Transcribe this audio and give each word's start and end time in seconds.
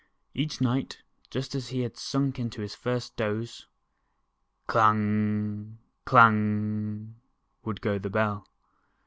Each 0.33 0.59
night, 0.59 1.03
just 1.29 1.53
as 1.53 1.67
he 1.67 1.81
had 1.81 1.95
sunk 1.95 2.39
into 2.39 2.61
his 2.63 2.73
first 2.73 3.15
doze, 3.15 3.67
"clang, 4.65 5.77
clang" 6.05 7.17
would 7.63 7.81
go 7.81 7.99
the 7.99 8.09
Bell. 8.09 8.47